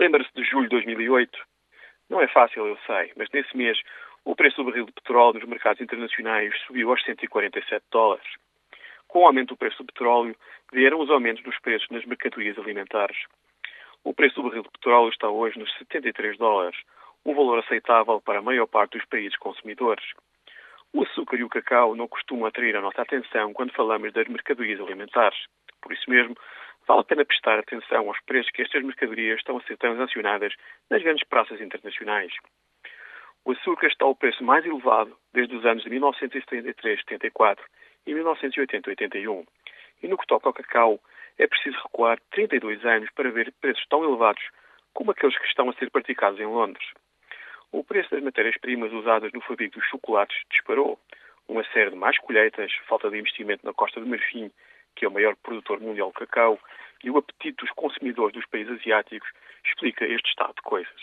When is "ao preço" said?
34.04-34.44